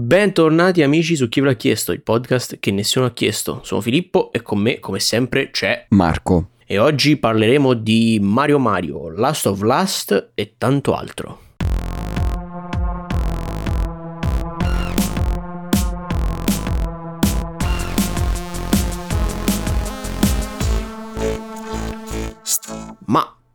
[0.00, 3.62] Bentornati amici su Chi ve l'ha chiesto, il podcast che nessuno ha chiesto.
[3.64, 6.50] Sono Filippo e con me, come sempre, c'è Marco.
[6.64, 11.46] E oggi parleremo di Mario Mario, Last of Last e tanto altro.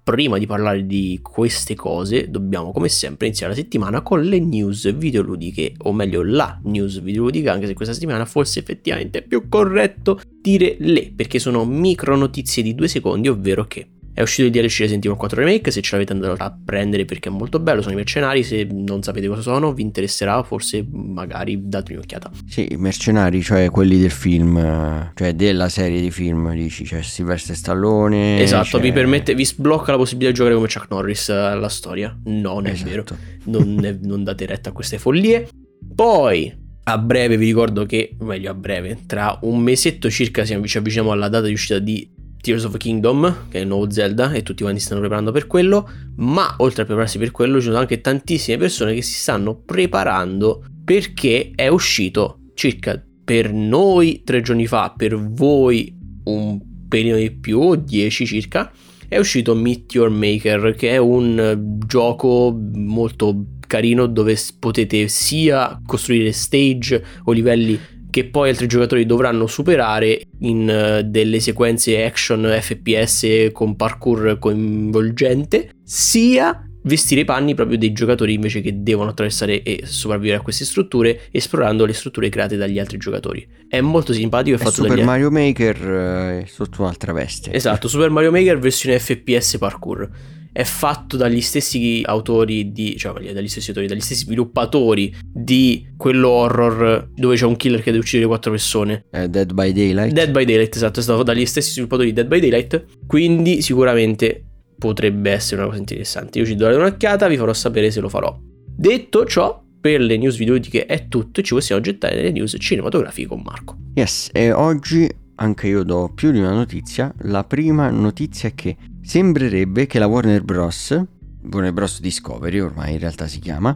[0.04, 4.94] Prima di parlare di queste cose, dobbiamo come sempre iniziare la settimana con le news
[4.94, 10.20] videoludiche, o meglio la news videoludica, anche se questa settimana forse effettivamente è più corretto
[10.42, 14.80] dire le, perché sono micro notizie di due secondi, ovvero che è uscito il DLC
[14.80, 17.94] Resident Evil 4 Remake, se ce l'avete andato a prendere perché è molto bello, sono
[17.94, 22.32] i mercenari, se non sapete cosa sono vi interesserà, forse magari datemi un'occhiata.
[22.48, 27.56] Sì, i mercenari, cioè quelli del film, cioè della serie di film, dici, cioè Silvestre
[27.56, 28.42] Stallone.
[28.42, 28.84] Esatto, c'è...
[28.84, 32.16] vi permette, vi sblocca la possibilità di giocare come Chuck Norris alla storia.
[32.26, 32.90] No, non è Esatto.
[32.90, 33.06] vero,
[33.46, 35.48] non, è- non date retta a queste follie.
[35.96, 36.62] Poi...
[36.86, 41.14] A breve vi ricordo che, o meglio a breve, tra un mesetto circa ci avviciniamo
[41.14, 42.06] alla data di uscita di
[42.44, 45.48] Tears of the Kingdom, che è il nuovo Zelda, e tutti quanti stanno preparando per
[45.48, 49.56] quello, ma oltre a prepararsi per quello ci sono anche tantissime persone che si stanno
[49.56, 57.32] preparando perché è uscito circa per noi tre giorni fa, per voi un pelino di
[57.32, 58.70] più, 10 circa,
[59.08, 67.04] è uscito Meteor Maker, che è un gioco molto carino dove potete sia costruire stage
[67.24, 67.80] o livelli
[68.14, 75.72] che poi altri giocatori dovranno superare in eh, delle sequenze action FPS con parkour coinvolgente,
[75.84, 80.64] sia vestire i panni proprio dei giocatori invece che devono attraversare e sopravvivere a queste
[80.64, 83.48] strutture esplorando le strutture create dagli altri giocatori.
[83.68, 87.52] È molto simpatico, è È fatto Super dagli Mario Maker eh, sotto un'altra veste.
[87.52, 90.08] Esatto, Super Mario Maker versione FPS parkour.
[90.54, 92.96] È fatto dagli stessi autori di.
[92.96, 97.90] cioè dagli stessi autori, dagli stessi sviluppatori di quello horror dove c'è un killer che
[97.90, 99.06] deve uccidere quattro persone.
[99.12, 100.14] Eh, Dead by Daylight.
[100.14, 102.86] Dead by Daylight, esatto, è stato dagli stessi sviluppatori di Dead by Daylight.
[103.08, 104.46] Quindi sicuramente
[104.78, 106.40] potrebbe essere una cosa interessante.
[106.40, 108.38] Io ci do un'occhiata, vi farò sapere se lo farò.
[108.76, 113.42] Detto ciò, per le news videoludiche è tutto ci possiamo gettare nelle news cinematografiche con
[113.42, 113.78] Marco.
[113.96, 117.14] Yes, e oggi anche io do più di una notizia.
[117.24, 121.04] La prima notizia è che sembrerebbe che la Warner Bros.
[121.52, 122.00] Warner Bros.
[122.00, 123.76] Discovery ormai in realtà si chiama,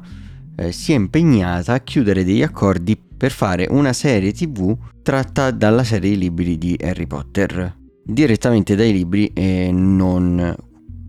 [0.56, 6.12] eh, sia impegnata a chiudere degli accordi per fare una serie tv tratta dalla serie
[6.12, 7.76] di libri di Harry Potter.
[8.04, 10.56] Direttamente dai libri e non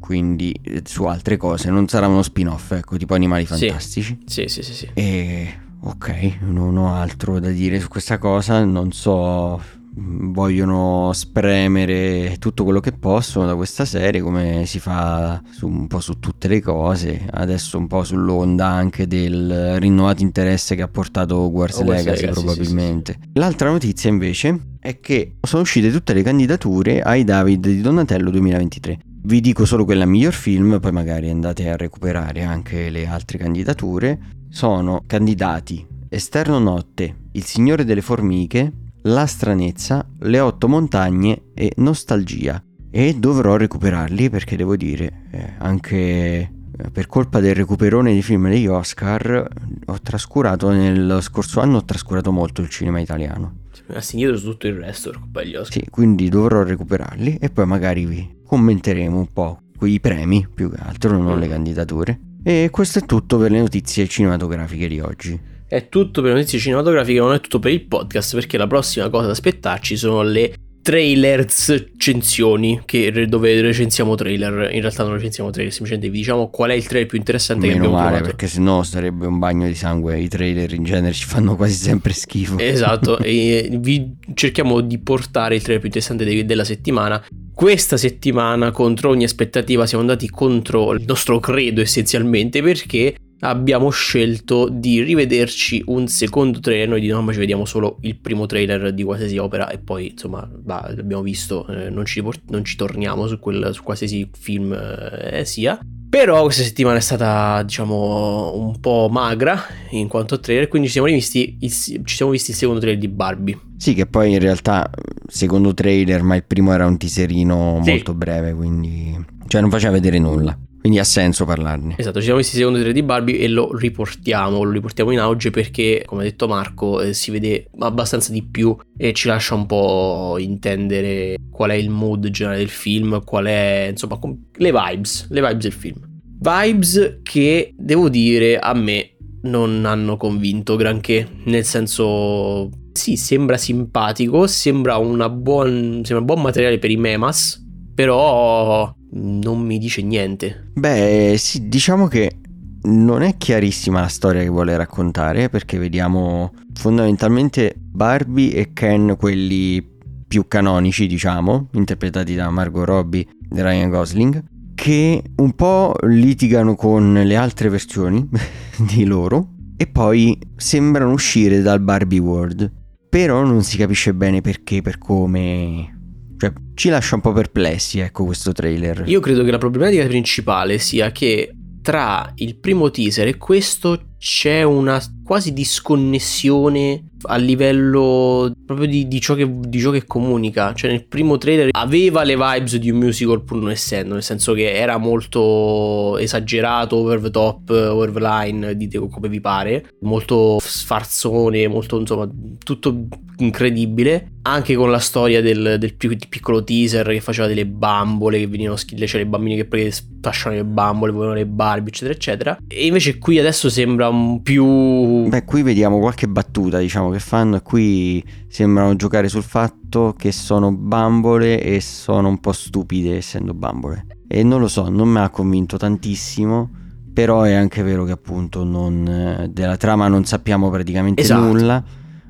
[0.01, 1.71] quindi su altre cose.
[1.71, 3.67] Non sarà uno spin-off, ecco, tipo Animali Sì.
[3.69, 4.19] Fantastici.
[4.25, 4.89] Sì, sì, sì, sì.
[4.95, 9.61] E ok, non ho altro da dire su questa cosa, non so,
[9.95, 16.01] vogliono spremere tutto quello che possono da questa serie come si fa su, un po'
[16.01, 21.37] su tutte le cose, adesso un po' sull'onda anche del rinnovato interesse che ha portato
[21.37, 23.19] Hogwarts Hogwarts Legacy Legacy, probabilmente.
[23.35, 28.99] L'altra notizia invece è che sono uscite tutte le candidature ai David di Donatello 2023.
[29.21, 34.19] Vi dico solo quella miglior film, poi magari andate a recuperare anche le altre candidature.
[34.49, 38.73] Sono candidati Esterno Notte, Il Signore delle Formiche,
[39.09, 42.63] La Stranezza, Le Otto Montagne e Nostalgia.
[42.91, 48.51] E dovrò recuperarli perché devo dire, eh, anche eh, per colpa del recuperone di film
[48.51, 49.49] degli Oscar,
[49.87, 53.61] ho trascurato nel scorso anno, ho trascurato molto il cinema italiano.
[53.87, 55.83] Rimasti indietro su tutto il resto colpa degli Oscar.
[55.83, 60.81] Sì, quindi dovrò recuperarli e poi magari vi commenteremo un po' quei premi, più che
[60.81, 62.21] altro, non le candidature.
[62.43, 65.57] E questo è tutto per le notizie cinematografiche di oggi.
[65.69, 69.11] È tutto per le notizie cinematografiche, non è tutto per il podcast, perché la prossima
[69.11, 74.73] cosa da aspettarci sono le trailers censioni, che dove recensiamo trailer.
[74.73, 77.75] In realtà non recensiamo trailer, semplicemente vi diciamo qual è il trailer più interessante che
[77.75, 78.35] Meno abbiamo male, trovato.
[78.35, 80.19] perché sennò sarebbe un bagno di sangue.
[80.19, 82.57] I trailer in genere ci fanno quasi sempre schifo.
[82.57, 87.23] Esatto, e vi cerchiamo di portare il trailer più interessante de- della settimana.
[87.53, 94.69] Questa settimana, contro ogni aspettativa, siamo andati contro il nostro credo essenzialmente perché abbiamo scelto
[94.69, 96.89] di rivederci un secondo trailer.
[96.89, 100.49] Noi di norma ci vediamo solo il primo trailer di qualsiasi opera e poi insomma
[100.51, 105.45] bah, l'abbiamo visto, eh, non, ci, non ci torniamo su, quel, su qualsiasi film eh,
[105.45, 105.79] sia.
[106.11, 110.95] Però questa settimana è stata, diciamo, un po' magra in quanto a trailer, quindi ci
[110.95, 113.59] siamo rivisti il, ci siamo visti il secondo trailer di Barbie.
[113.77, 114.91] Sì, che poi in realtà,
[115.27, 117.91] secondo trailer, ma il primo era un teaserino Sì.
[117.91, 119.23] molto breve, quindi...
[119.49, 120.59] Cioè non faceva vedere nulla.
[120.89, 121.97] Quindi ha senso parlarne.
[121.99, 125.51] Esatto, ci siamo il secondo trailer di Barbie e lo riportiamo, lo riportiamo in auge
[125.51, 129.67] perché, come ha detto Marco, eh, si vede abbastanza di più e ci lascia un
[129.67, 135.27] po' intendere qual è il mood generale del film, qual è, insomma, com- le vibes,
[135.29, 136.21] le vibes del film.
[136.39, 139.11] Vibes che, devo dire, a me
[139.43, 144.99] non hanno convinto granché, nel senso sì, sembra simpatico, sembra,
[145.29, 147.63] buon, sembra un buon materiale per i memas,
[147.99, 150.71] però non mi dice niente.
[150.75, 152.39] Beh, sì, diciamo che
[152.83, 159.85] non è chiarissima la storia che vuole raccontare perché vediamo fondamentalmente Barbie e Ken quelli
[160.29, 164.45] più canonici, diciamo, interpretati da Margot Robbie e Ryan Gosling,
[164.77, 168.29] che un po' litigano con le altre versioni
[168.79, 172.73] di loro e poi sembrano uscire dal Barbie World.
[173.09, 175.98] Però non si capisce bene perché, per come.
[176.39, 179.03] Cioè, ci lascia un po' perplessi, ecco, questo trailer.
[179.07, 181.53] Io credo che la problematica principale sia che
[181.83, 189.21] tra il primo teaser e questo c'è una quasi disconnessione a livello proprio di, di,
[189.21, 190.73] ciò che, di, ciò che, comunica.
[190.73, 194.53] Cioè, nel primo trailer aveva le vibes di un musical, pur non essendo, nel senso
[194.55, 200.59] che era molto esagerato, over the top, over the line, dite come vi pare, molto
[200.61, 202.29] sfarzone, molto insomma,
[202.63, 204.33] tutto incredibile.
[204.43, 209.07] Anche con la storia del, del piccolo teaser che faceva delle bambole che venivano schille,
[209.07, 209.93] cioè le bambine che poi
[210.23, 212.59] fasciano le bambole, volevano le Barbie, eccetera, eccetera.
[212.67, 215.29] E invece qui adesso sembra un più.
[215.29, 220.33] Beh, qui vediamo qualche battuta, diciamo, che fanno, e qui sembrano giocare sul fatto che
[220.33, 224.07] sono bambole e sono un po' stupide essendo bambole.
[224.27, 226.71] E non lo so, non mi ha convinto tantissimo.
[227.13, 231.41] Però è anche vero che appunto non, della trama non sappiamo praticamente esatto.
[231.41, 231.85] nulla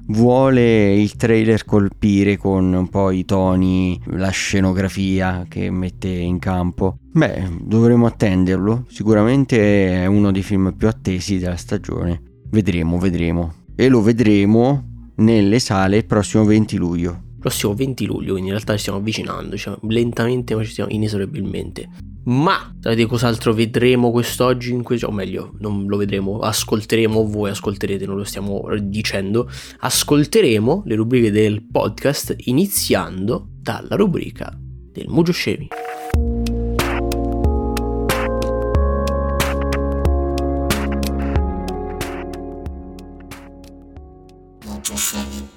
[0.08, 6.98] vuole il trailer colpire con un po' i toni, la scenografia che mette in campo.
[7.12, 12.22] Beh, dovremo attenderlo, sicuramente è uno dei film più attesi della stagione.
[12.50, 13.54] Vedremo, vedremo.
[13.74, 17.22] E lo vedremo nelle sale il prossimo 20 luglio.
[17.38, 21.88] Prossimo 20 luglio, quindi in realtà ci stiamo avvicinando, cioè lentamente ma ci stiamo inesorabilmente.
[22.28, 24.70] Ma sapete cos'altro vedremo quest'oggi?
[24.72, 29.50] In questo, o meglio, non lo vedremo, ascolteremo, voi ascolterete, non lo stiamo dicendo.
[29.78, 35.68] Ascolteremo le rubriche del podcast iniziando dalla rubrica del Mugio Scemi.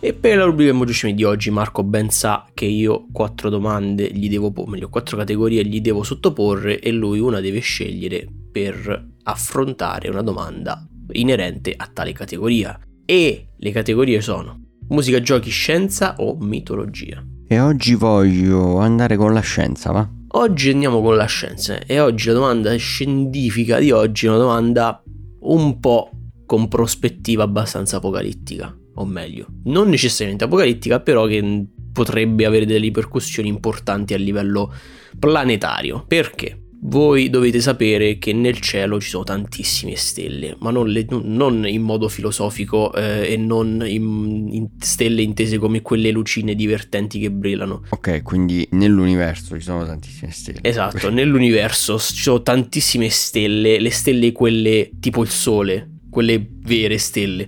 [0.04, 4.30] E per la rubrica Emojicemi di oggi Marco ben sa che io quattro domande gli
[4.30, 10.10] devo, o meglio quattro categorie gli devo sottoporre e lui una deve scegliere per affrontare
[10.10, 12.80] una domanda inerente a tale categoria.
[13.06, 17.24] E le categorie sono musica, giochi, scienza o mitologia.
[17.48, 20.10] E oggi voglio andare con la scienza, va?
[20.30, 25.04] Oggi andiamo con la scienza e oggi la domanda scientifica di oggi è una domanda
[25.42, 26.10] un po'
[26.48, 33.48] con prospettiva abbastanza apocalittica o meglio, non necessariamente apocalittica, però che potrebbe avere delle ripercussioni
[33.48, 34.74] importanti a livello
[35.20, 36.04] planetario.
[36.08, 36.58] Perché?
[36.84, 41.84] Voi dovete sapere che nel cielo ci sono tantissime stelle, ma non, le, non in
[41.84, 47.84] modo filosofico eh, e non in, in, stelle intese come quelle lucine divertenti che brillano.
[47.90, 50.60] Ok, quindi nell'universo ci sono tantissime stelle.
[50.64, 57.46] Esatto, nell'universo ci sono tantissime stelle, le stelle quelle tipo il Sole, quelle vere stelle.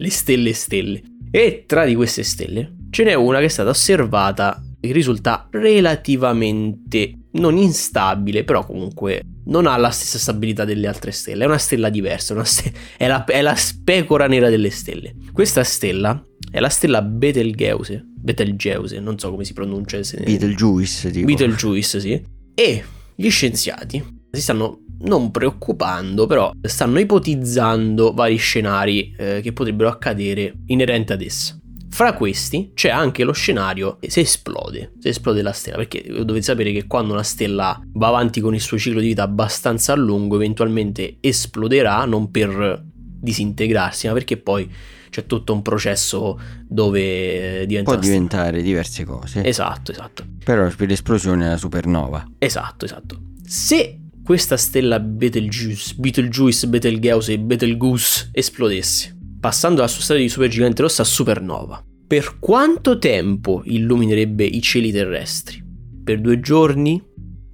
[0.00, 1.02] Le stelle stelle.
[1.30, 7.18] E tra di queste stelle ce n'è una che è stata osservata che risulta relativamente
[7.32, 11.44] non instabile, però comunque non ha la stessa stabilità delle altre stelle.
[11.44, 15.14] È una stella diversa, una ste- è, la, è, la, specora nera delle stelle.
[15.32, 16.20] Questa stella
[16.50, 18.04] è la stella Betelgeuse.
[18.06, 20.02] Betelgeuse, non so come si pronuncia.
[20.02, 20.20] Se...
[20.24, 21.26] Betelgeuse, dico.
[21.26, 22.22] Betelgeuse, sì.
[22.54, 22.84] E
[23.14, 30.54] gli scienziati si stanno non preoccupando, però stanno ipotizzando vari scenari eh, che potrebbero accadere
[30.66, 31.58] inerenti ad essa.
[31.92, 36.72] Fra questi c'è anche lo scenario se esplode, se esplode la stella, perché dovete sapere
[36.72, 41.16] che quando una stella va avanti con il suo ciclo di vita abbastanza lungo, eventualmente
[41.20, 42.84] esploderà non per
[43.20, 44.70] disintegrarsi, ma perché poi
[45.10, 47.90] c'è tutto un processo dove eh, diventa...
[47.90, 49.44] Può diventare diverse cose.
[49.44, 50.24] Esatto, esatto.
[50.44, 52.24] Però per l'esplosione è la supernova.
[52.38, 53.20] Esatto, esatto.
[53.44, 53.99] Se
[54.30, 61.02] questa stella Betelgeuse, Betelgeuse, Betelgeuse e Betelgeuse esplodesse, passando dalla sua stella di supergigante rossa
[61.02, 65.60] supernova, per quanto tempo illuminerebbe i cieli terrestri?
[66.04, 67.02] Per due giorni?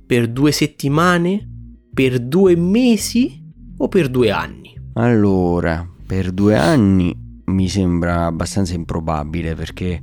[0.07, 1.49] Per due settimane?
[1.95, 3.43] Per due mesi?
[3.79, 4.79] O per due anni?
[4.97, 7.11] Allora, per due anni
[7.47, 10.03] mi sembra abbastanza improbabile perché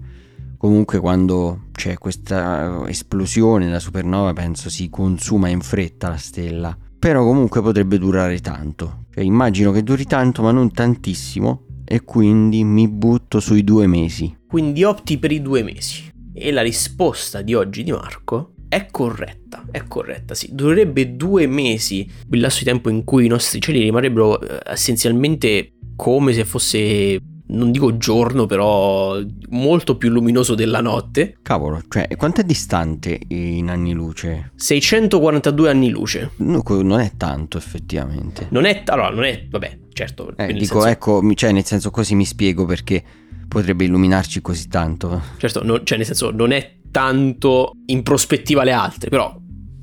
[0.57, 6.77] comunque quando c'è questa esplosione da supernova penso si consuma in fretta la stella.
[6.97, 9.05] Però comunque potrebbe durare tanto.
[9.13, 14.37] Cioè, immagino che duri tanto ma non tantissimo e quindi mi butto sui due mesi.
[14.47, 16.11] Quindi opti per i due mesi.
[16.33, 20.49] E la risposta di oggi di Marco è corretta, è corretta, sì.
[20.53, 25.73] Durerebbe due mesi il lasso di tempo in cui i nostri cieli rimarrebbero eh, essenzialmente
[25.95, 29.19] come se fosse non dico giorno, però
[29.49, 31.37] molto più luminoso della notte.
[31.41, 34.51] Cavolo, cioè, quanto è distante in anni luce?
[34.55, 36.31] 642 anni luce.
[36.37, 38.47] No, non è tanto, effettivamente.
[38.49, 40.33] Non è, allora, non è, vabbè, certo.
[40.37, 40.87] Eh, dico, senso...
[40.87, 43.03] ecco, cioè, nel senso così mi spiego perché
[43.47, 45.21] potrebbe illuminarci così tanto.
[45.37, 49.35] Certo, no, cioè, nel senso, non è tanto in prospettiva alle altre, però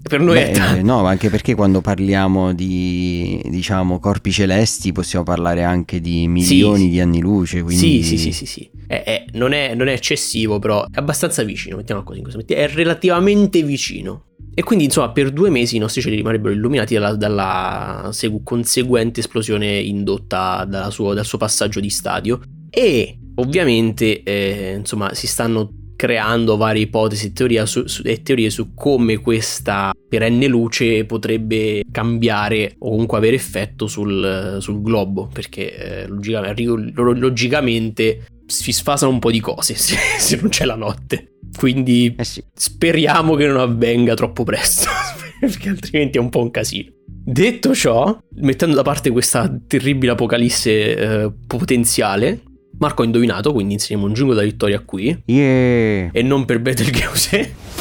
[0.03, 0.85] per noi Beh, è tanto.
[0.85, 6.89] No, anche perché quando parliamo di diciamo corpi celesti possiamo parlare anche di milioni sì,
[6.89, 7.63] di anni luce.
[7.63, 8.03] Quindi...
[8.03, 8.71] Sì, sì, sì, sì, sì.
[8.87, 13.63] È, è, non, è, non, è, eccessivo, però è abbastanza vicino, mettiamo così, è relativamente
[13.63, 14.25] vicino.
[14.55, 18.11] E quindi, insomma, per due mesi i nostri cieli rimarrebbero illuminati dalla, dalla
[18.43, 22.41] conseguente esplosione indotta suo, dal suo passaggio di stadio.
[22.69, 28.49] E ovviamente, eh, insomma, si stanno creando varie ipotesi e teorie su, su, e teorie
[28.49, 36.05] su come questa perenne luce potrebbe cambiare o comunque avere effetto sul, sul globo, perché
[36.05, 41.35] eh, logicamente, logicamente, si sfasano un po' di cose se, se non c'è la notte.
[41.55, 42.43] Quindi eh sì.
[42.55, 44.89] speriamo che non avvenga troppo presto,
[45.39, 46.93] perché altrimenti è un po' un casino.
[47.05, 52.41] Detto ciò, mettendo da parte questa terribile apocalisse eh, potenziale,
[52.81, 55.23] Marco ha indovinato, quindi insegniamo un giungo da vittoria qui.
[55.27, 56.09] Yeah.
[56.13, 57.55] E non per Betelgeuse.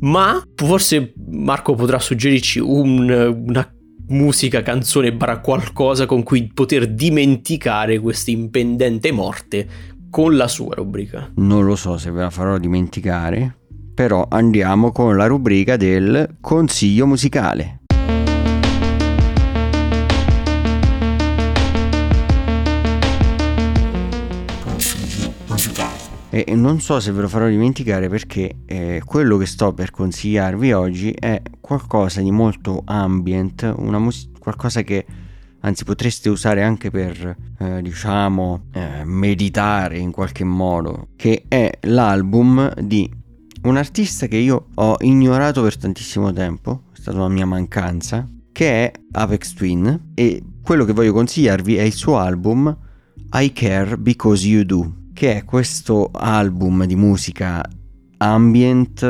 [0.00, 3.10] Ma forse Marco potrà suggerirci un,
[3.46, 3.70] una
[4.08, 9.68] musica, canzone, barra qualcosa con cui poter dimenticare questa impendente morte
[10.08, 11.32] con la sua rubrica.
[11.36, 13.58] Non lo so se ve la farò dimenticare,
[13.94, 17.81] però andiamo con la rubrica del consiglio musicale.
[26.34, 30.72] E non so se ve lo farò dimenticare perché eh, quello che sto per consigliarvi
[30.72, 35.04] oggi è qualcosa di molto ambient, mus- qualcosa che
[35.60, 42.72] anzi potreste usare anche per, eh, diciamo, eh, meditare in qualche modo, che è l'album
[42.80, 43.10] di
[43.64, 48.86] un artista che io ho ignorato per tantissimo tempo, è stata una mia mancanza, che
[48.86, 50.12] è Apex Twin.
[50.14, 52.74] E quello che voglio consigliarvi è il suo album
[53.34, 57.64] I Care Because You Do che è questo album di musica
[58.16, 59.02] ambient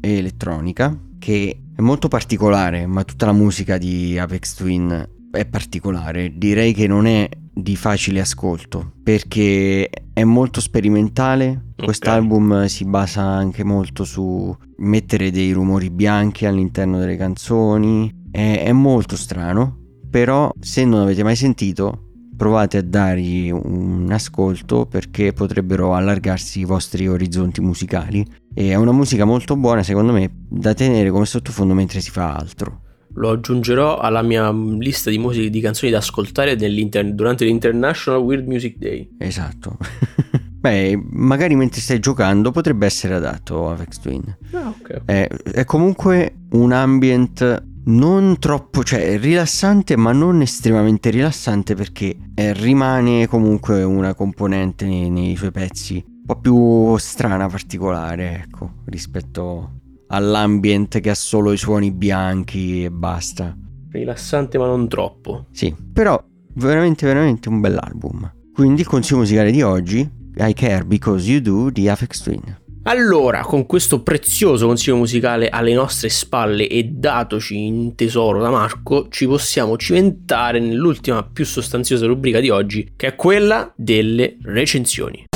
[0.00, 6.32] e elettronica che è molto particolare, ma tutta la musica di Apex Twin è particolare.
[6.36, 11.48] Direi che non è di facile ascolto perché è molto sperimentale.
[11.72, 11.86] Okay.
[11.86, 18.26] Quest'album si basa anche molto su mettere dei rumori bianchi all'interno delle canzoni.
[18.30, 19.76] È, è molto strano,
[20.08, 22.07] però se non avete mai sentito
[22.38, 28.92] provate a dargli un ascolto perché potrebbero allargarsi i vostri orizzonti musicali e è una
[28.92, 32.82] musica molto buona secondo me da tenere come sottofondo mentre si fa altro.
[33.14, 38.76] Lo aggiungerò alla mia lista di musiche di canzoni da ascoltare durante l'International Weird Music
[38.76, 39.16] Day.
[39.18, 39.76] Esatto.
[40.60, 44.36] Beh, magari mentre stai giocando potrebbe essere adatto a Vex Twin.
[44.52, 45.00] Ah, okay.
[45.04, 52.52] È, è comunque un ambient non troppo, cioè rilassante ma non estremamente rilassante perché eh,
[52.52, 59.72] rimane comunque una componente nei, nei, suoi pezzi un po' più strana, particolare, ecco, rispetto
[60.08, 63.56] all'ambient che ha solo i suoni bianchi e basta.
[63.90, 65.46] Rilassante ma non troppo.
[65.50, 66.22] Sì, però
[66.54, 68.30] veramente veramente un bell'album.
[68.52, 72.66] Quindi il consiglio musicale di oggi, I Care Because You Do di Afex Twin.
[72.88, 79.08] Allora, con questo prezioso consiglio musicale alle nostre spalle e datoci in tesoro da Marco,
[79.10, 85.26] ci possiamo cimentare nell'ultima più sostanziosa rubrica di oggi, che è quella delle recensioni.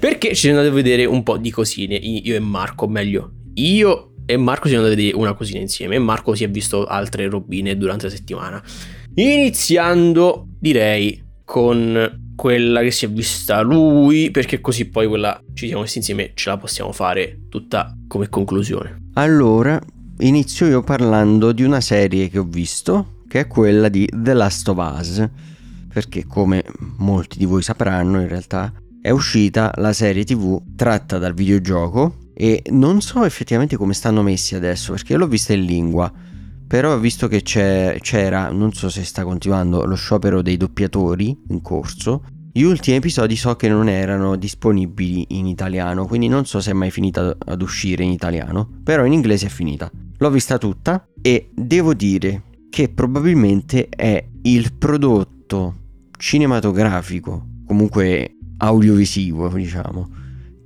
[0.00, 4.09] Perché ci siamo andati a vedere un po' di cosine, io e Marco, meglio, io
[4.30, 6.86] e Marco si è andato a vedere una cosina insieme e Marco si è visto
[6.86, 8.62] altre robine durante la settimana.
[9.14, 15.82] Iniziando, direi, con quella che si è vista lui, perché così poi quella ci siamo
[15.82, 19.08] messi insieme ce la possiamo fare tutta come conclusione.
[19.14, 19.78] Allora,
[20.20, 24.68] inizio io parlando di una serie che ho visto, che è quella di The Last
[24.68, 25.28] of Us,
[25.92, 26.64] perché come
[26.98, 28.72] molti di voi sapranno in realtà
[29.02, 34.54] è uscita la serie tv tratta dal videogioco e non so effettivamente come stanno messi
[34.54, 36.10] adesso perché l'ho vista in lingua
[36.66, 42.24] però visto che c'era non so se sta continuando lo sciopero dei doppiatori in corso
[42.50, 46.72] gli ultimi episodi so che non erano disponibili in italiano quindi non so se è
[46.72, 49.90] mai finita ad uscire in italiano però in inglese è finita.
[50.16, 55.76] L'ho vista tutta e devo dire che probabilmente è il prodotto
[56.18, 60.08] cinematografico, comunque audiovisivo, diciamo,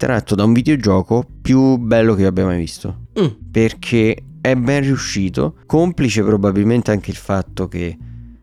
[0.05, 3.07] tratto da un videogioco più bello che abbia mai visto.
[3.19, 3.51] Mm.
[3.51, 7.97] Perché è ben riuscito, complice probabilmente anche il fatto che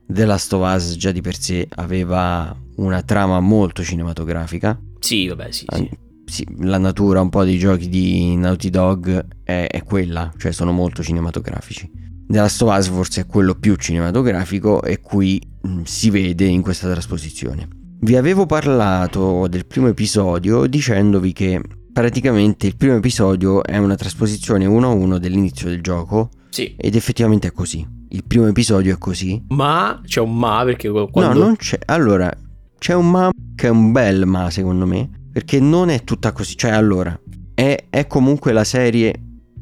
[0.07, 4.79] The Last of Us già di per sé aveva una trama molto cinematografica.
[4.97, 5.89] Sì, vabbè, sì, sì.
[6.25, 10.71] Sì, la natura un po' dei giochi di Naughty Dog è, è quella, cioè sono
[10.71, 11.91] molto cinematografici.
[12.27, 16.63] The Last of Us forse è quello più cinematografico e qui mh, si vede in
[16.63, 17.67] questa trasposizione.
[18.03, 21.61] Vi avevo parlato del primo episodio dicendovi che
[21.93, 26.31] praticamente il primo episodio è una trasposizione uno a uno dell'inizio del gioco.
[26.49, 26.73] Sì.
[26.75, 27.87] Ed effettivamente è così.
[28.09, 29.39] Il primo episodio è così.
[29.49, 31.37] Ma c'è un ma perché quando...
[31.37, 31.77] No, non c'è.
[31.85, 32.35] Allora,
[32.79, 35.07] c'è un ma che è un bel ma secondo me.
[35.31, 36.57] Perché non è tutta così.
[36.57, 37.15] Cioè, allora,
[37.53, 39.13] è, è comunque la serie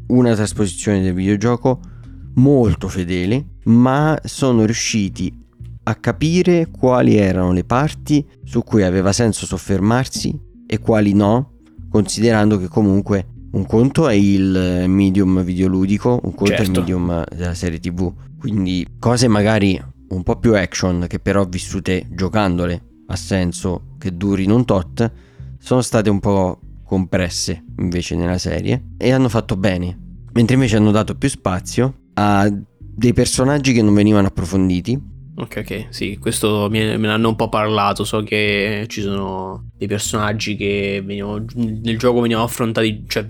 [0.08, 1.82] una trasposizione del videogioco
[2.36, 5.48] molto fedele, ma sono riusciti
[5.84, 11.54] a capire quali erano le parti su cui aveva senso soffermarsi e quali no,
[11.90, 16.62] considerando che comunque un conto è il medium videoludico, un conto Certo.
[16.62, 18.14] è il medium della serie TV.
[18.38, 24.56] Quindi cose magari un po' più action che però vissute giocandole ha senso che durino
[24.56, 25.12] un tot,
[25.58, 29.98] sono state un po' compresse invece nella serie e hanno fatto bene.
[30.34, 35.02] Mentre invece hanno dato più spazio a dei personaggi che non venivano approfonditi,
[35.42, 38.04] Ok, ok, sì, questo me, ne hanno un po' parlato.
[38.04, 43.26] So che ci sono dei personaggi che venivano, nel gioco venivano affrontati, cioè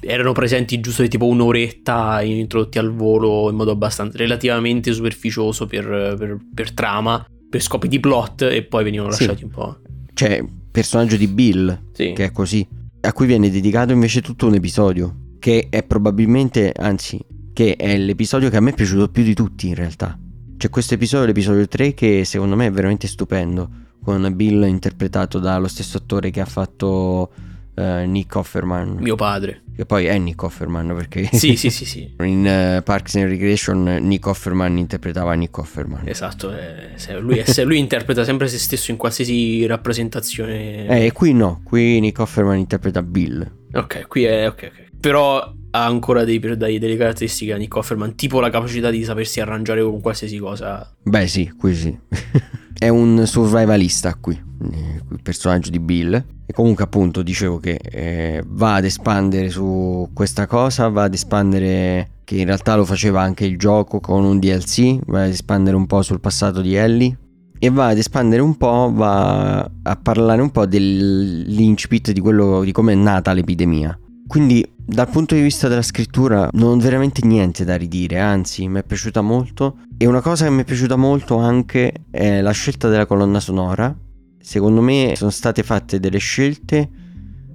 [0.00, 5.84] erano presenti giusto tipo un'oretta, introdotti al volo in modo abbastanza relativamente superficioso per,
[6.18, 9.20] per- per trama, per scopi di plot, e poi venivano Sì.
[9.26, 9.76] lasciati un po'.
[10.12, 12.12] C'è il personaggio di Bill, Sì.
[12.12, 12.66] che è così,
[13.02, 17.20] a cui viene dedicato invece tutto un episodio, che è probabilmente, anzi,
[17.52, 20.18] che è l'episodio che a me è piaciuto più di tutti in realtà.
[20.62, 23.68] C'è questo episodio, l'episodio 3, che secondo me è veramente stupendo,
[24.00, 27.32] con Bill interpretato dallo stesso attore che ha fatto
[27.74, 29.64] eh, Nick Offerman, Mio padre.
[29.74, 32.14] che poi è Nick Offerman perché Sì, sì, sì, sì.
[32.22, 36.06] in eh, Parks and Recreation Nick Offerman interpretava Nick Offerman.
[36.06, 40.86] Esatto, eh, lui, è- lui interpreta sempre se stesso in qualsiasi rappresentazione.
[40.86, 43.50] Eh, e qui no, qui Nick Offerman interpreta Bill.
[43.72, 44.90] Ok, qui è ok, ok.
[45.00, 49.40] Però ha ancora dei, dei- delle caratteristiche a Nick Offerman, tipo la capacità di sapersi
[49.40, 50.94] arrangiare con qualsiasi cosa.
[51.02, 51.98] Beh sì, qui sì.
[52.78, 56.14] è un survivalista qui, il personaggio di Bill.
[56.44, 62.10] E comunque appunto dicevo che eh, va ad espandere su questa cosa, va ad espandere
[62.24, 65.86] che in realtà lo faceva anche il gioco con un DLC, va ad espandere un
[65.86, 67.16] po' sul passato di Ellie.
[67.58, 72.72] E va ad espandere un po', va a parlare un po' dell'incipit di quello di
[72.72, 73.96] come è nata l'epidemia.
[74.26, 78.80] Quindi dal punto di vista della scrittura non ho veramente niente da ridire, anzi mi
[78.80, 79.78] è piaciuta molto.
[79.96, 83.96] E una cosa che mi è piaciuta molto anche è la scelta della colonna sonora.
[84.40, 86.90] Secondo me sono state fatte delle scelte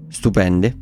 [0.09, 0.75] stupende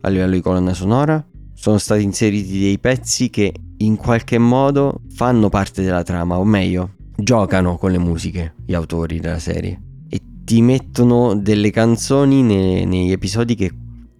[0.00, 5.50] a livello di colonna sonora, sono stati inseriti dei pezzi che in qualche modo fanno
[5.50, 9.80] parte della trama, o meglio, giocano con le musiche, gli autori della serie.
[10.08, 13.70] E ti mettono delle canzoni ne- negli episodi che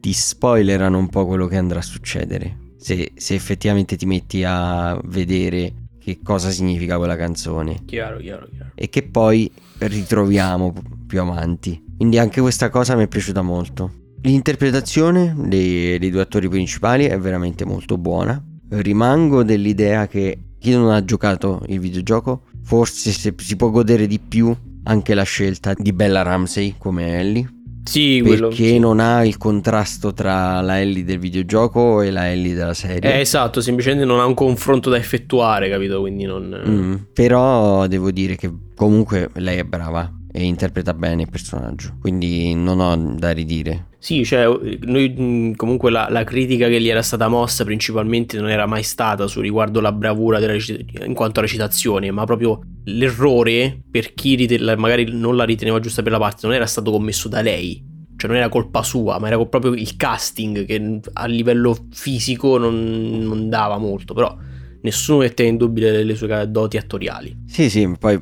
[0.01, 2.57] ti spoilerano un po' quello che andrà a succedere.
[2.79, 8.71] Se, se effettivamente ti metti a vedere che cosa significa quella canzone Chiaro, chiaro, chiaro.
[8.75, 10.73] e che poi ritroviamo
[11.07, 11.83] più avanti.
[11.97, 13.93] Quindi anche questa cosa mi è piaciuta molto.
[14.23, 18.43] L'interpretazione dei, dei due attori principali è veramente molto buona.
[18.71, 24.19] Rimango dell'idea che chi non ha giocato il videogioco forse se- si può godere di
[24.19, 27.51] più anche la scelta di Bella Ramsey come Ellie
[27.85, 28.49] Sì, quello.
[28.49, 28.79] perché sì.
[28.79, 33.15] non ha il contrasto tra la Ellie del videogioco e la Ellie della serie.
[33.15, 36.01] Eh, esatto, semplicemente non ha un confronto da effettuare, capito?
[36.01, 36.63] Quindi non.
[36.67, 42.55] Mm, però devo dire che comunque lei è brava e interpreta bene il personaggio, quindi
[42.55, 43.87] non ho da ridire.
[44.03, 44.47] Sì, cioè,
[44.81, 49.27] noi comunque la, la critica che gli era stata mossa principalmente non era mai stata
[49.27, 54.37] su riguardo la bravura della reci- in quanto a recitazione, ma proprio l'errore per chi
[54.37, 57.85] rite- magari non la riteneva giusta per la parte non era stato commesso da lei.
[58.17, 63.19] Cioè non era colpa sua, ma era proprio il casting che a livello fisico non,
[63.21, 64.35] non dava molto, però
[64.81, 67.37] nessuno metteva in dubbio le, le sue doti attoriali.
[67.47, 68.19] Sì, sì, poi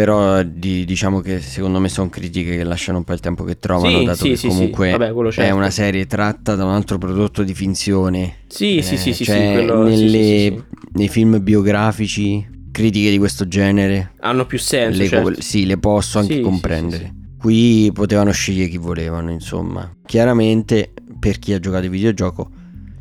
[0.00, 3.58] però di- diciamo che secondo me sono critiche che lasciano un po' il tempo che
[3.58, 4.90] trovano, Sì, dato sì, che sì, comunque.
[4.92, 5.54] Vabbè, quello è certo.
[5.56, 8.36] una serie tratta da un altro prodotto di finzione.
[8.46, 13.46] Sì, sì, Eh, sì, sì, cioè, sì, quello- nelle- nei film biografici, critiche di questo
[13.46, 15.40] genere, Hanno più senso, le, certo.
[15.42, 17.14] sì, le posso anche comprendere.
[17.38, 19.96] Qui potevano scegliere chi volevano, insomma.
[20.06, 22.50] Chiaramente, per chi ha giocato il videogioco,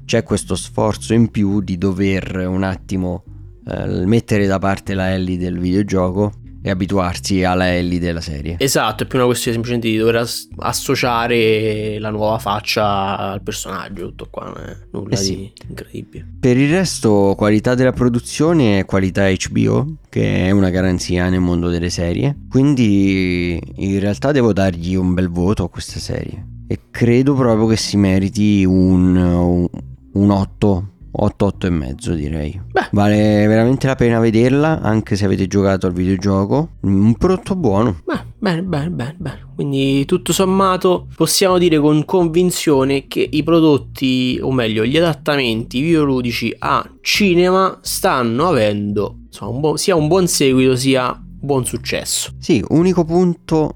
[0.04, 3.24] c'è questo sforzo in più di dover un attimo
[3.66, 8.56] eh, mettere da parte la Ellie del videogioco e abituarsi alla Ellie della serie.
[8.60, 14.08] Esatto, è più una questione semplicemente di dover as- associare la nuova faccia al personaggio,
[14.08, 15.36] tutto qua, è nulla Eh sì.
[15.36, 16.28] di incredibile.
[16.40, 21.70] Per il resto, qualità della produzione e qualità HBO, che è una garanzia nel mondo
[21.70, 22.36] delle serie.
[22.50, 26.46] Quindi in realtà devo dargli un bel voto a questa serie.
[26.68, 29.68] E credo proprio che si meriti un, un,
[30.14, 30.88] un 8.
[31.12, 32.60] 8, 8 e mezzo direi.
[32.72, 32.90] Beh.
[32.92, 36.70] Vale veramente la pena vederla, anche se avete giocato al videogioco.
[36.82, 38.00] Un prodotto buono.
[38.06, 39.48] Beh, bene, bene, bene, bene.
[39.56, 46.56] Quindi tutto sommato possiamo dire con convinzione che i prodotti, o meglio, gli adattamenti videoludici
[46.60, 52.32] a cinema stanno avendo insomma, un buon- sia un buon seguito sia buon successo.
[52.40, 53.76] Sì, unico punto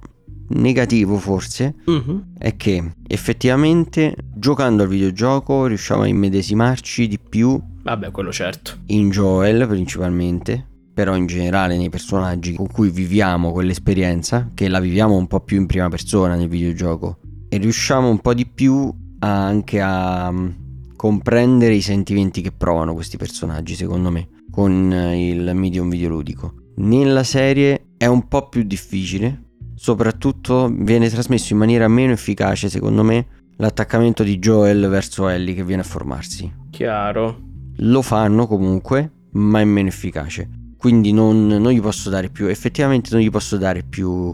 [0.54, 2.34] negativo forse Mhm.
[2.38, 8.78] è che effettivamente giocando al videogioco riusciamo a immedesimarci di più Vabbè, quello certo.
[8.88, 15.16] in Joel principalmente, però in generale nei personaggi con cui viviamo quell'esperienza, che la viviamo
[15.16, 17.18] un po' più in prima persona nel videogioco,
[17.50, 20.48] e riusciamo un po' di più a- anche a mm,
[20.96, 26.54] comprendere i sentimenti che provano questi personaggi, secondo me, con eh, il medium videoludico.
[26.78, 29.53] Nella serie è un po' più difficile,
[29.84, 33.26] soprattutto viene trasmesso in maniera meno efficace, secondo me,
[33.58, 37.42] l'attaccamento di Joel verso Ellie che viene a formarsi Chiaro.
[37.80, 40.50] lo fanno comunque, ma è meno efficace.
[40.78, 44.34] Quindi non, non gli posso dare più, effettivamente non gli posso dare più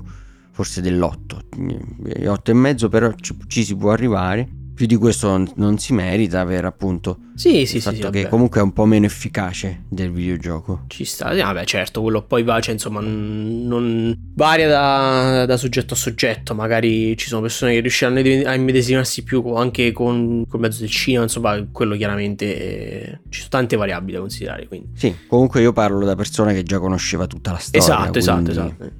[0.52, 2.28] forse dell'8.
[2.28, 4.48] 8 e mezzo però ci, ci si può arrivare.
[4.80, 8.22] Più di questo non, si merita per appunto Sì, il sì, sì, fatto sì, che
[8.22, 8.30] vabbè.
[8.30, 10.86] comunque è un po' meno efficace del videogioco.
[10.88, 15.96] Ci sta, Sì, vabbè certo, quello poi va, cioè, insomma, non varia da, da soggetto
[15.96, 20.80] a soggetto, magari ci sono persone che riusciranno a immedesimarsi più anche con col mezzo
[20.80, 24.92] del cinema, insomma, quello chiaramente eh, ci sono tante variabili da considerare, quindi.
[24.94, 27.82] Sì, comunque io parlo da persona che già conosceva tutta la storia.
[27.82, 28.92] Esatto, esatto, esatto.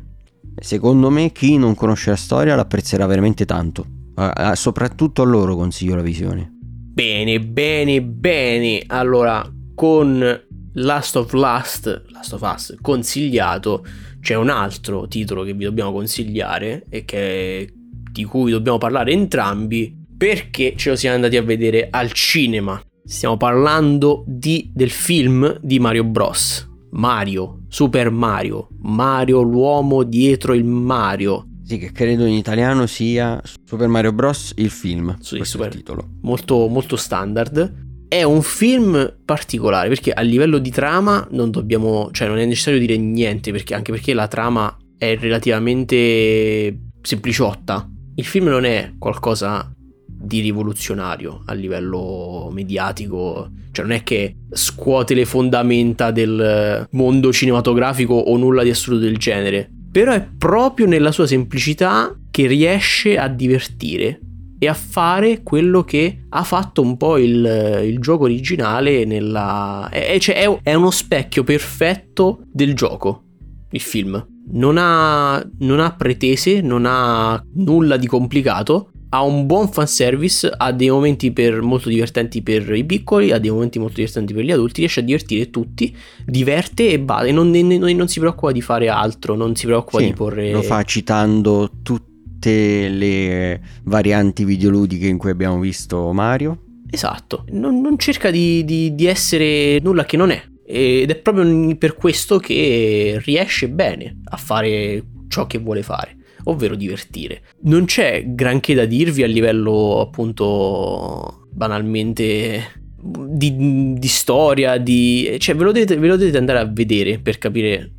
[0.60, 3.86] Secondo me chi non conosce la storia l'apprezzerà veramente tanto.
[4.20, 6.52] Ah, ah, soprattutto a loro consiglio la visione.
[6.54, 8.84] Bene, bene, bene.
[8.88, 10.42] Allora, con
[10.74, 13.86] Last of Last, Last of Us consigliato,
[14.20, 17.72] c'è un altro titolo che vi dobbiamo consigliare e che
[18.12, 22.82] di cui dobbiamo parlare entrambi perché ce lo siamo andati a vedere al cinema.
[23.06, 26.68] Stiamo parlando di- del film di Mario Bros.
[26.92, 31.46] Mario, Super Mario, Mario l'uomo dietro il Mario.
[31.70, 34.54] Sì, che credo in italiano sia Super Mario Bros.
[34.56, 35.16] il film.
[35.22, 36.04] Sì, Super- titolo.
[36.22, 38.08] molto, molto standard.
[38.08, 42.80] È un film particolare perché a livello di trama non dobbiamo, cioè non è necessario
[42.80, 47.88] dire niente perché anche perché la trama è relativamente sempliciotta.
[48.16, 49.72] Il film non è qualcosa
[50.08, 58.16] di rivoluzionario a livello mediatico, cioè non è che scuote le fondamenta del mondo cinematografico
[58.16, 63.28] o nulla di assoluto del genere, però è proprio nella sua semplicità che riesce a
[63.28, 64.20] divertire
[64.60, 69.88] e a fare quello che ha fatto un po' il, il gioco originale nella...
[69.90, 73.24] È, cioè, è- è uno specchio perfetto del gioco,
[73.72, 74.28] il film.
[74.52, 80.72] Non ha, non ha pretese, non ha nulla di complicato, ha un buon fanservice, ha
[80.72, 84.52] dei momenti per- molto divertenti per i piccoli, ha dei momenti molto divertenti per gli
[84.52, 85.96] adulti, riesce a divertire tutti,
[86.26, 90.00] diverte e va, e non, non- non si preoccupa di fare altro, non si preoccupa
[90.00, 90.52] Sì, di porre...
[90.52, 96.64] Lo fa citando tutte le varianti videoludiche in cui abbiamo visto Mario.
[96.92, 100.42] Esatto, non, non cerca di, di- di essere nulla che non è.
[100.66, 106.18] Ed è proprio per questo che riesce bene a fare ciò che vuole fare,
[106.50, 107.42] ovvero divertire.
[107.64, 115.36] Non c'è granché da dirvi a livello appunto banalmente di, di storia, di...
[115.40, 117.94] cioè ve lo, dovete, ve lo dovete andare a vedere per capire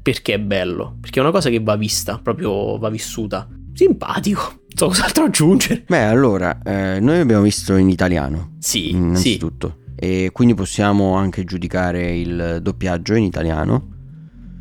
[0.00, 3.46] perché è bello, perché è una cosa che va vista, proprio va vissuta.
[3.74, 5.84] Simpatico, non so cos'altro aggiungere.
[5.86, 9.80] Beh, allora, eh, noi abbiamo visto in italiano, Sì, sì, innanzitutto.
[9.94, 13.88] E quindi possiamo anche giudicare il doppiaggio in italiano.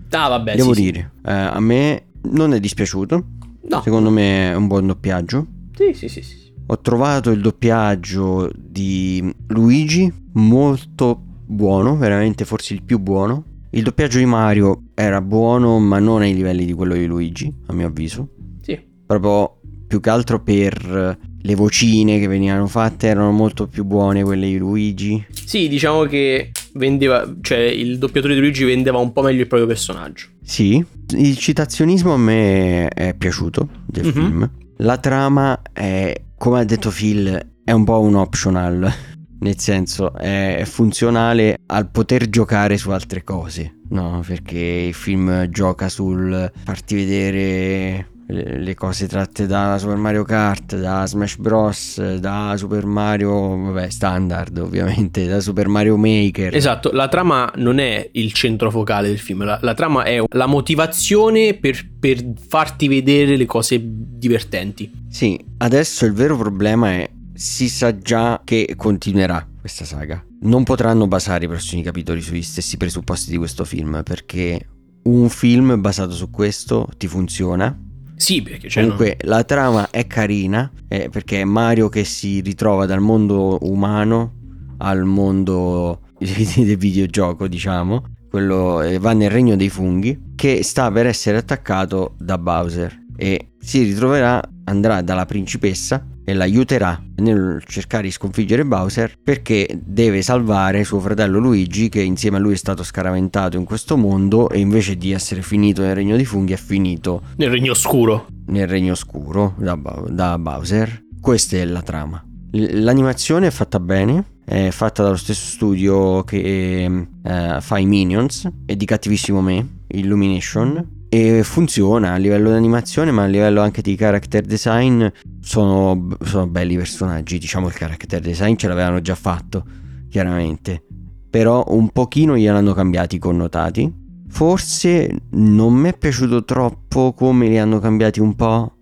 [0.09, 0.91] Ah, vabbè, Devo sì, sì.
[0.91, 3.25] dire, eh, a me non è dispiaciuto.
[3.69, 3.81] No.
[3.81, 5.45] Secondo me è un buon doppiaggio.
[5.75, 6.35] Sì, sì, sì, sì.
[6.67, 13.43] Ho trovato il doppiaggio di Luigi molto buono, veramente forse il più buono.
[13.71, 17.73] Il doppiaggio di Mario era buono, ma non ai livelli di quello di Luigi, a
[17.73, 18.29] mio avviso.
[18.61, 18.79] Sì.
[19.05, 24.47] Proprio più che altro per le vocine che venivano fatte erano molto più buone quelle
[24.47, 25.25] di Luigi.
[25.29, 29.67] Sì, diciamo che vendeva, cioè il doppiatore di Luigi vendeva un po' meglio il proprio
[29.67, 30.27] personaggio.
[30.43, 30.83] Sì,
[31.17, 34.11] il citazionismo a me è piaciuto del Mhm.
[34.11, 34.51] film.
[34.77, 38.91] La trama è, come ha detto Phil, è un po' un optional.
[39.39, 44.23] nel senso è funzionale al poter giocare su altre cose, no?
[44.25, 51.05] Perché il film gioca sul farti vedere le cose tratte da Super Mario Kart, da
[51.05, 56.55] Smash Bros, da Super Mario, vabbè, standard ovviamente, da Super Mario Maker.
[56.55, 60.45] Esatto, la trama non è il centro focale del film, la, la trama è la
[60.45, 64.91] motivazione per, per farti vedere le cose divertenti.
[65.09, 70.23] Sì, adesso il vero problema è si sa già che continuerà questa saga.
[70.41, 74.67] Non potranno basare i prossimi capitoli sugli stessi presupposti di questo film perché
[75.03, 77.77] un film basato su questo ti funziona.
[78.17, 79.29] Sì, perché cioè Comunque no.
[79.29, 84.33] la trama è carina eh, perché è Mario che si ritrova dal mondo umano
[84.79, 88.15] al mondo del videogioco, diciamo.
[88.29, 93.51] Quello eh, va nel regno dei funghi che sta per essere attaccato da Bowser e
[93.59, 100.83] si ritroverà, andrà dalla principessa e l'aiuterà nel cercare di sconfiggere Bowser perché deve salvare
[100.83, 104.97] suo fratello Luigi che insieme a lui è stato scaraventato in questo mondo e invece
[104.97, 108.27] di essere finito nel regno dei funghi è finito nel regno oscuro.
[108.47, 111.05] Nel regno oscuro da, da Bowser.
[111.21, 112.21] Questa è la trama.
[112.51, 118.75] L'animazione è fatta bene, è fatta dallo stesso studio che eh, fa i Minions e
[118.75, 123.95] di Cattivissimo Me, Illumination, e funziona a livello di animazione ma a livello anche di
[123.95, 125.05] character design
[125.39, 129.63] sono, sono belli personaggi diciamo il character design ce l'avevano già fatto
[130.09, 130.83] chiaramente.
[131.29, 134.05] Però un pochino gliel'hanno cambiati i connotati.
[134.29, 138.77] Forse non mi è piaciuto troppo come li hanno cambiati un po'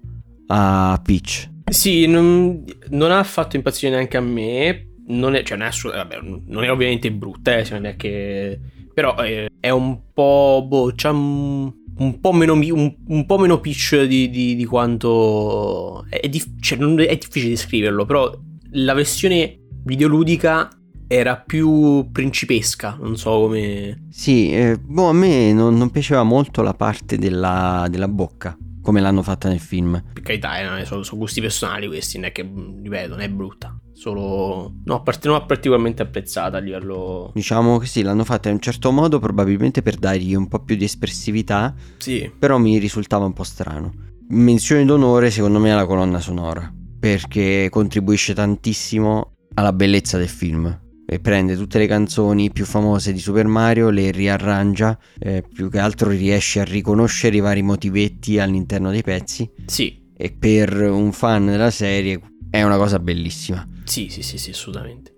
[0.47, 1.49] a Peach.
[1.69, 4.89] Sì non, non ha fatto impazzire neanche a me.
[5.07, 8.59] Non è, cioè, non è, vabbè, non è ovviamente brutta eh, non è che
[8.95, 13.59] però è, è un po' boh, c'ha un un po' meno, un, un po meno
[13.59, 16.05] pitch di, di, di quanto...
[16.09, 18.37] È, dif- cioè, è difficile descriverlo, però
[18.71, 20.69] la versione videoludica
[21.07, 24.07] era più principesca, non so come...
[24.09, 28.99] Sì, eh, boh, a me non, non, piaceva molto la parte della, della bocca, come
[28.99, 30.03] l'hanno fatta nel film.
[30.13, 33.79] Per carità, eh, sono, sono gusti personali questi, non è che, ripeto, non è brutta
[33.95, 38.61] solo no, part- non particolarmente apprezzata a livello diciamo che sì l'hanno fatta in un
[38.61, 43.33] certo modo probabilmente per dargli un po' più di espressività sì però mi risultava un
[43.33, 43.93] po' strano
[44.29, 51.19] menzione d'onore secondo me alla colonna sonora perché contribuisce tantissimo alla bellezza del film e
[51.19, 56.09] prende tutte le canzoni più famose di Super Mario, le riarrangia, eh, più che altro
[56.09, 59.47] riesce a riconoscere i vari motivetti all'interno dei pezzi.
[59.67, 60.03] Sì.
[60.17, 62.19] E per un fan della serie
[62.55, 63.67] è una cosa bellissima.
[63.83, 65.13] Sì, sì, sì, sì, assolutamente.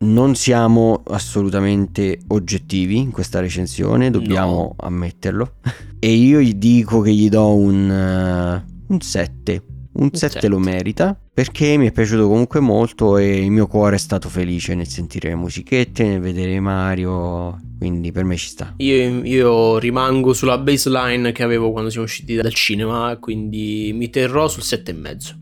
[0.00, 4.74] Non siamo assolutamente oggettivi in questa recensione, dobbiamo no.
[4.78, 5.54] ammetterlo.
[5.98, 9.64] e io gli dico che gli do un, uh, un 7.
[9.94, 13.98] Un 7 lo merita perché mi è piaciuto comunque molto e il mio cuore è
[13.98, 18.72] stato felice nel sentire le musichette, nel vedere Mario, quindi per me ci sta.
[18.78, 24.48] Io, io rimango sulla baseline che avevo quando siamo usciti dal cinema, quindi mi terrò
[24.48, 25.41] sul 7,5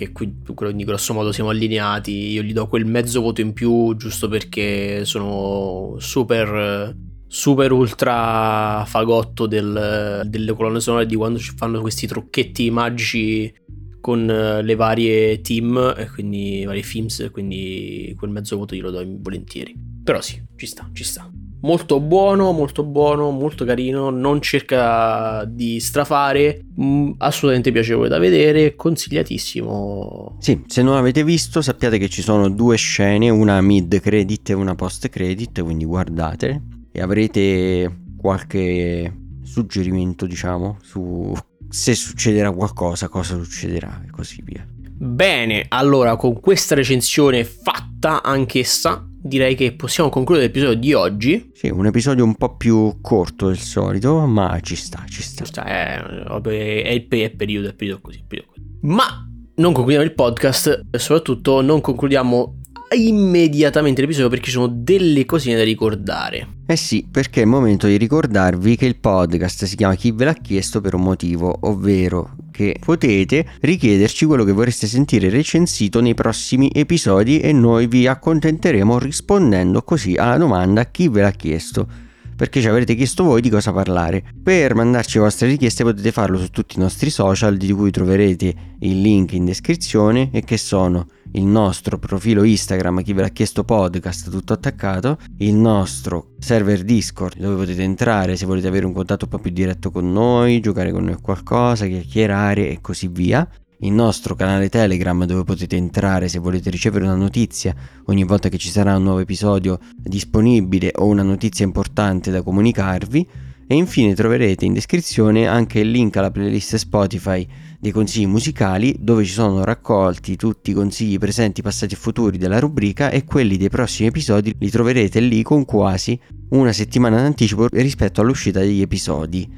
[0.00, 3.94] che qui quindi grosso modo siamo allineati, io gli do quel mezzo voto in più
[3.96, 11.80] giusto perché sono super super ultra fagotto del, delle colonne sonore di quando ci fanno
[11.80, 13.52] questi trucchetti magici
[14.00, 19.74] con le varie team e quindi varie films quindi quel mezzo voto glielo do volentieri.
[20.02, 21.30] Però sì ci sta ci sta
[21.60, 28.76] molto buono, molto buono, molto carino, non cerca di strafare, mm, assolutamente piacevole da vedere,
[28.76, 30.36] consigliatissimo.
[30.40, 34.54] Sì, se non avete visto sappiate che ci sono due scene, una mid credit e
[34.54, 41.34] una post credit, quindi guardate e avrete qualche suggerimento, diciamo, su
[41.68, 44.66] se succederà qualcosa, cosa succederà e così via.
[45.02, 51.50] Bene, allora con questa recensione fatta anch'essa direi che possiamo concludere l'episodio di oggi.
[51.54, 55.44] Sì, un episodio un po' più corto del solito, ma ci sta, ci sta.
[55.44, 58.66] Ci sta è, è, il, periodo, è periodo così, periodo così.
[58.82, 62.56] Ma non concludiamo il podcast e soprattutto non concludiamo
[62.96, 66.58] immediatamente l'episodio perché ci sono delle cosine da ricordare.
[66.66, 70.24] Eh sì, perché è il momento di ricordarvi che il podcast si chiama Chi ve
[70.24, 76.12] l'ha chiesto per un motivo, ovvero che potete richiederci quello che vorreste sentire recensito nei
[76.12, 82.09] prossimi episodi e noi vi accontenteremo rispondendo così alla domanda chi ve l'ha chiesto
[82.40, 84.24] perché ci avrete chiesto voi di cosa parlare.
[84.42, 88.54] Per mandarci le vostre richieste potete farlo su tutti i nostri social di cui troverete
[88.78, 93.62] il link in descrizione e che sono il nostro profilo Instagram, chi ve l'ha chiesto
[93.62, 99.26] podcast, tutto attaccato, il nostro server Discord dove potete entrare se volete avere un contatto
[99.26, 103.46] un po' più diretto con noi, giocare con noi qualcosa, chiacchierare e così via
[103.80, 107.74] il nostro canale Telegram dove potete entrare se volete ricevere una notizia
[108.06, 113.28] ogni volta che ci sarà un nuovo episodio disponibile o una notizia importante da comunicarvi
[113.66, 117.46] e infine troverete in descrizione anche il link alla playlist Spotify
[117.78, 122.58] dei consigli musicali dove ci sono raccolti tutti i consigli presenti, passati e futuri della
[122.58, 128.20] rubrica e quelli dei prossimi episodi li troverete lì con quasi una settimana d'anticipo rispetto
[128.20, 129.48] all'uscita degli episodi.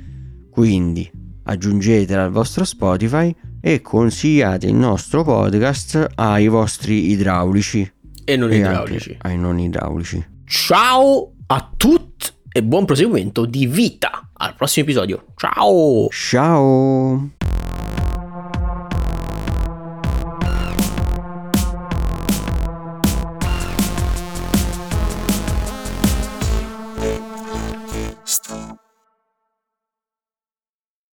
[0.50, 1.10] Quindi
[1.44, 7.90] aggiungetela al vostro Spotify e consigliate il nostro podcast ai vostri idraulici.
[8.24, 9.16] E non e idraulici.
[9.22, 10.24] ai non idraulici.
[10.44, 14.28] Ciao a tutti e buon proseguimento di vita.
[14.34, 15.26] Al prossimo episodio.
[15.36, 16.08] Ciao!
[16.10, 17.41] Ciao!